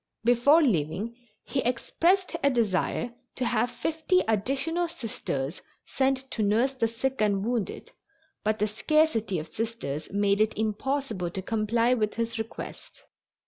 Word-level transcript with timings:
Before 0.23 0.63
leaving 0.63 1.15
he 1.43 1.59
expressed 1.59 2.35
a 2.43 2.49
desire 2.49 3.13
to 3.35 3.45
have 3.45 3.69
fifty 3.69 4.21
additional 4.27 4.87
Sisters 4.87 5.61
sent 5.85 6.27
to 6.31 6.41
nurse 6.41 6.73
the 6.73 6.87
sick 6.87 7.21
and 7.21 7.45
wounded, 7.45 7.91
but 8.43 8.57
the 8.57 8.65
scarcity 8.65 9.37
of 9.37 9.53
Sisters 9.53 10.09
made 10.11 10.41
it 10.41 10.57
impossible 10.57 11.29
to 11.29 11.43
comply 11.43 11.93
with 11.93 12.15
his 12.15 12.39
request. 12.39 13.03